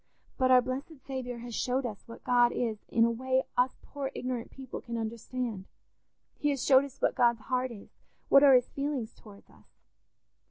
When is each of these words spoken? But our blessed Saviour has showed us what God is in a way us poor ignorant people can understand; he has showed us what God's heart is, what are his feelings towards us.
But 0.35 0.49
our 0.49 0.63
blessed 0.63 0.97
Saviour 1.05 1.37
has 1.37 1.53
showed 1.53 1.85
us 1.85 2.07
what 2.07 2.23
God 2.23 2.51
is 2.51 2.79
in 2.87 3.05
a 3.05 3.11
way 3.11 3.43
us 3.55 3.77
poor 3.83 4.09
ignorant 4.15 4.49
people 4.49 4.81
can 4.81 4.97
understand; 4.97 5.65
he 6.39 6.49
has 6.49 6.65
showed 6.65 6.85
us 6.85 6.99
what 6.99 7.13
God's 7.13 7.41
heart 7.41 7.69
is, 7.69 7.91
what 8.27 8.41
are 8.41 8.55
his 8.55 8.69
feelings 8.71 9.13
towards 9.13 9.47
us. 9.51 9.67